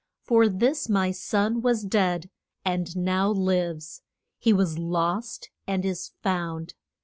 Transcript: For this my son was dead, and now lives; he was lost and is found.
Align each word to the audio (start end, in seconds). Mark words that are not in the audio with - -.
For 0.23 0.49
this 0.49 0.89
my 0.89 1.11
son 1.11 1.61
was 1.61 1.83
dead, 1.83 2.31
and 2.65 2.97
now 2.97 3.29
lives; 3.29 4.01
he 4.39 4.51
was 4.51 4.79
lost 4.79 5.51
and 5.67 5.85
is 5.85 6.09
found. 6.23 6.73